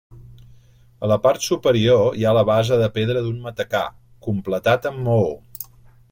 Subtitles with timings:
[1.07, 3.83] A la part superior hi ha la base de pedra d'un matacà,
[4.29, 5.29] completat amb maó.